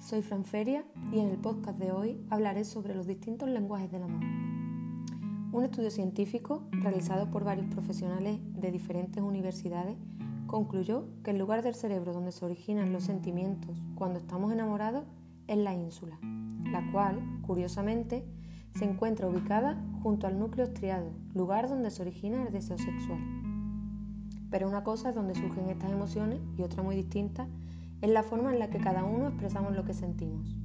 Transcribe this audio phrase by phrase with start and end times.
[0.00, 4.02] soy Fran Feria y en el podcast de hoy hablaré sobre los distintos lenguajes del
[4.02, 4.24] amor.
[5.52, 9.96] Un estudio científico realizado por varios profesionales de diferentes universidades
[10.48, 15.04] concluyó que el lugar del cerebro donde se originan los sentimientos cuando estamos enamorados
[15.46, 16.18] es la ínsula,
[16.72, 18.24] la cual, curiosamente,
[18.74, 23.20] se encuentra ubicada junto al núcleo estriado, lugar donde se origina el deseo sexual.
[24.50, 27.46] Pero una cosa es donde surgen estas emociones y otra muy distinta
[28.00, 30.56] es la forma en la que cada uno expresamos lo que sentimos.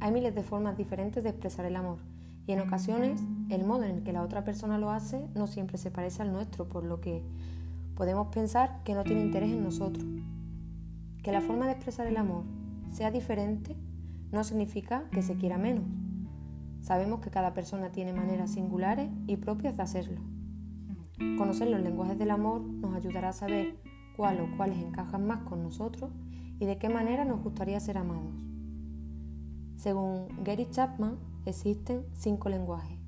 [0.00, 1.98] Hay miles de formas diferentes de expresar el amor
[2.46, 5.78] y en ocasiones el modo en el que la otra persona lo hace no siempre
[5.78, 7.22] se parece al nuestro, por lo que
[7.96, 10.06] podemos pensar que no tiene interés en nosotros.
[11.22, 12.44] Que la forma de expresar el amor
[12.90, 13.76] sea diferente
[14.30, 15.84] no significa que se quiera menos.
[16.82, 20.20] Sabemos que cada persona tiene maneras singulares y propias de hacerlo.
[21.36, 23.76] Conocer los lenguajes del amor nos ayudará a saber
[24.16, 26.10] cuál o cuáles encajan más con nosotros
[26.58, 28.34] y de qué manera nos gustaría ser amados.
[29.76, 32.98] Según Gary Chapman, existen cinco lenguajes.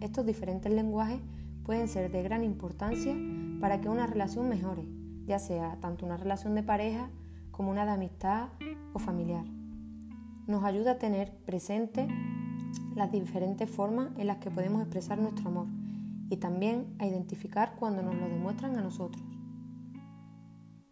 [0.00, 1.20] Estos diferentes lenguajes
[1.64, 3.16] pueden ser de gran importancia
[3.60, 4.86] para que una relación mejore,
[5.26, 7.10] ya sea tanto una relación de pareja
[7.50, 8.48] como una de amistad
[8.92, 9.44] o familiar.
[10.46, 12.06] Nos ayuda a tener presente
[12.94, 15.66] las diferentes formas en las que podemos expresar nuestro amor
[16.30, 19.27] y también a identificar cuando nos lo demuestran a nosotros.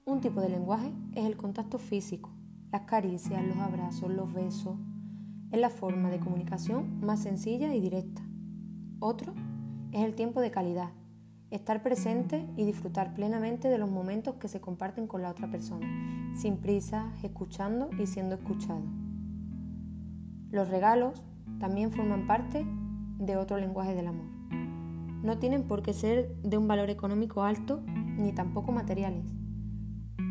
[0.09, 2.31] Un tipo de lenguaje es el contacto físico,
[2.71, 4.79] las caricias, los abrazos, los besos.
[5.51, 8.23] Es la forma de comunicación más sencilla y directa.
[9.01, 9.35] Otro
[9.91, 10.91] es el tiempo de calidad,
[11.51, 15.89] estar presente y disfrutar plenamente de los momentos que se comparten con la otra persona,
[16.37, 18.85] sin prisa, escuchando y siendo escuchado.
[20.53, 21.21] Los regalos
[21.59, 22.65] también forman parte
[23.19, 24.27] de otro lenguaje del amor.
[25.25, 27.83] No tienen por qué ser de un valor económico alto
[28.17, 29.35] ni tampoco materiales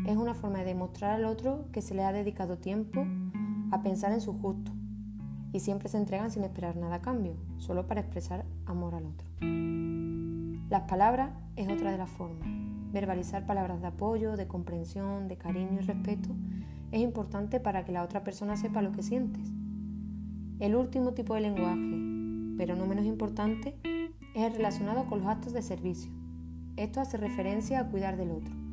[0.06, 3.04] es una forma de demostrar al otro que se le ha dedicado tiempo
[3.72, 4.70] a pensar en su justo
[5.52, 9.28] y siempre se entregan sin esperar nada a cambio, solo para expresar amor al otro.
[10.70, 12.48] Las palabras es otra de las formas.
[12.92, 16.30] Verbalizar palabras de apoyo, de comprensión, de cariño y respeto
[16.92, 19.50] es importante para que la otra persona sepa lo que sientes.
[20.60, 23.76] El último tipo de lenguaje, pero no menos importante,
[24.34, 26.12] es el relacionado con los actos de servicio.
[26.76, 28.65] Esto hace referencia a cuidar del otro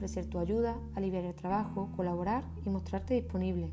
[0.00, 3.70] ofrecer tu ayuda, aliviar el trabajo, colaborar y mostrarte disponible.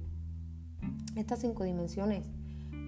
[1.16, 2.26] Estas cinco dimensiones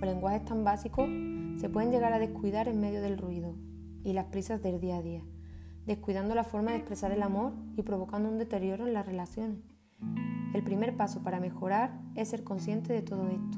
[0.02, 1.10] o lenguajes tan básicos
[1.56, 3.56] se pueden llegar a descuidar en medio del ruido
[4.04, 5.24] y las prisas del día a día,
[5.86, 9.60] descuidando la forma de expresar el amor y provocando un deterioro en las relaciones.
[10.54, 13.58] El primer paso para mejorar es ser consciente de todo esto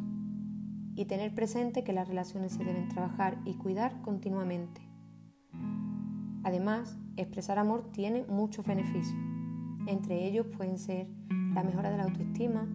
[0.93, 4.81] y tener presente que las relaciones se deben trabajar y cuidar continuamente.
[6.43, 9.30] Además, expresar amor tiene muchos beneficios.
[9.91, 11.05] Entre ellos pueden ser
[11.53, 12.65] la mejora de la autoestima,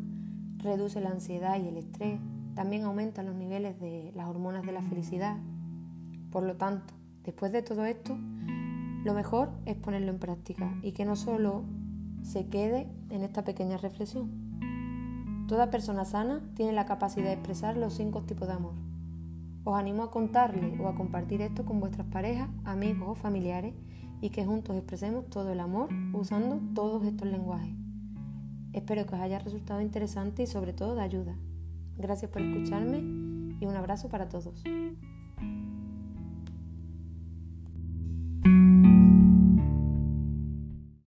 [0.58, 2.20] reduce la ansiedad y el estrés,
[2.54, 5.38] también aumenta los niveles de las hormonas de la felicidad.
[6.30, 6.92] Por lo tanto,
[7.24, 8.18] después de todo esto,
[9.02, 11.64] lo mejor es ponerlo en práctica y que no solo
[12.22, 15.46] se quede en esta pequeña reflexión.
[15.48, 18.74] Toda persona sana tiene la capacidad de expresar los cinco tipos de amor.
[19.66, 23.74] Os animo a contarle o a compartir esto con vuestras parejas, amigos o familiares
[24.20, 27.74] y que juntos expresemos todo el amor usando todos estos lenguajes.
[28.72, 31.34] Espero que os haya resultado interesante y sobre todo de ayuda.
[31.98, 32.98] Gracias por escucharme
[33.58, 34.62] y un abrazo para todos.